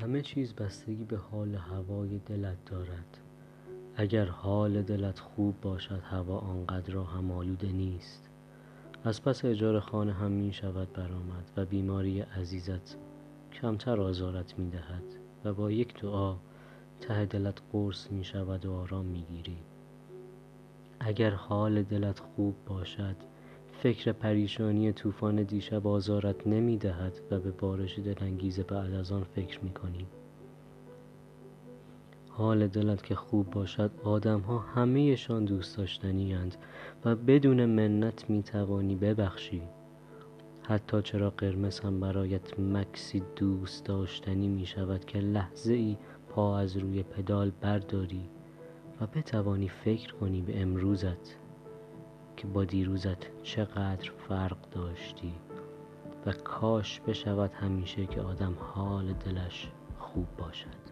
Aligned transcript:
همه 0.00 0.22
چیز 0.22 0.54
بستگی 0.54 1.04
به 1.04 1.16
حال 1.16 1.54
هوای 1.54 2.18
دلت 2.18 2.64
دارد. 2.64 3.18
اگر 3.96 4.24
حال 4.24 4.82
دلت 4.82 5.18
خوب 5.18 5.60
باشد 5.60 6.02
هوا 6.04 6.38
آنقدر 6.38 6.96
هم 6.96 7.30
آلوده 7.30 7.72
نیست. 7.72 8.30
از 9.04 9.22
پس 9.22 9.44
اجاره 9.44 9.80
خانه 9.80 10.12
هم 10.12 10.30
می 10.30 10.52
شود 10.52 10.92
برآمد 10.92 11.50
و 11.56 11.64
بیماری 11.64 12.20
عزیزت 12.20 12.96
کمتر 13.52 14.00
آزارت 14.00 14.58
می 14.58 14.70
دهد 14.70 15.04
و 15.44 15.54
با 15.54 15.70
یک 15.70 16.00
دعا 16.00 16.36
ته 17.00 17.24
دلت 17.24 17.60
قرص 17.72 18.10
می 18.10 18.24
شود 18.24 18.66
و 18.66 18.72
آرام 18.72 19.06
می 19.06 19.22
گیری. 19.22 19.58
اگر 21.00 21.30
حال 21.30 21.82
دلت 21.82 22.18
خوب 22.18 22.54
باشد 22.66 23.16
فکر 23.86 24.12
پریشانی 24.12 24.92
طوفان 24.92 25.42
دیشب 25.42 25.86
آزارت 25.86 26.46
نمی 26.46 26.76
دهد 26.76 27.20
و 27.30 27.40
به 27.40 27.50
بارش 27.50 27.98
دلانگیز 27.98 28.60
بعد 28.60 28.94
از 28.94 29.12
آن 29.12 29.24
فکر 29.24 29.60
می 29.60 29.70
کنی 29.70 30.06
حال 32.28 32.66
دلت 32.66 33.02
که 33.02 33.14
خوب 33.14 33.50
باشد 33.50 33.90
آدم 34.04 34.40
ها 34.40 34.58
همهشان 34.58 35.44
دوست 35.44 35.76
داشتنی 35.78 36.34
اند 36.34 36.56
و 37.04 37.16
بدون 37.16 37.64
منت 37.64 38.30
می 38.30 38.42
توانی 38.42 38.94
ببخشی. 38.94 39.62
حتی 40.62 41.02
چرا 41.02 41.30
قرمز 41.30 41.80
هم 41.80 42.00
برایت 42.00 42.60
مکسی 42.60 43.22
دوست 43.36 43.84
داشتنی 43.84 44.48
می 44.48 44.66
شود 44.66 45.04
که 45.04 45.18
لحظه 45.18 45.74
ای 45.74 45.96
پا 46.28 46.58
از 46.58 46.76
روی 46.76 47.02
پدال 47.02 47.52
برداری 47.60 48.28
و 49.00 49.06
بتوانی 49.06 49.68
فکر 49.68 50.14
کنی 50.14 50.42
به 50.42 50.60
امروزت. 50.60 51.45
که 52.36 52.46
با 52.46 52.64
دیروزت 52.64 53.42
چقدر 53.42 54.10
فرق 54.28 54.70
داشتی 54.70 55.34
و 56.26 56.32
کاش 56.32 57.00
بشود 57.00 57.52
همیشه 57.52 58.06
که 58.06 58.20
آدم 58.20 58.56
حال 58.60 59.12
دلش 59.12 59.68
خوب 59.98 60.26
باشد. 60.38 60.86